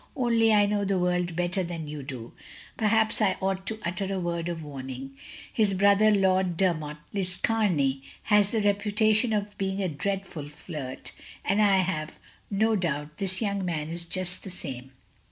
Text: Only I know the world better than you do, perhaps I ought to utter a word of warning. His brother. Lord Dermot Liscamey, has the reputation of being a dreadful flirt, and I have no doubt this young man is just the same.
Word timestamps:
Only 0.15 0.51
I 0.51 0.65
know 0.65 0.83
the 0.83 0.97
world 0.97 1.35
better 1.35 1.63
than 1.63 1.85
you 1.87 2.01
do, 2.01 2.33
perhaps 2.75 3.21
I 3.21 3.37
ought 3.39 3.67
to 3.67 3.77
utter 3.85 4.11
a 4.11 4.19
word 4.19 4.49
of 4.49 4.63
warning. 4.63 5.15
His 5.53 5.75
brother. 5.75 6.09
Lord 6.09 6.57
Dermot 6.57 6.97
Liscamey, 7.13 8.01
has 8.23 8.49
the 8.49 8.63
reputation 8.63 9.31
of 9.31 9.55
being 9.59 9.79
a 9.83 9.87
dreadful 9.87 10.47
flirt, 10.47 11.11
and 11.45 11.61
I 11.61 11.77
have 11.81 12.17
no 12.49 12.75
doubt 12.75 13.19
this 13.19 13.43
young 13.43 13.63
man 13.63 13.89
is 13.89 14.05
just 14.05 14.43
the 14.43 14.49
same. 14.49 14.91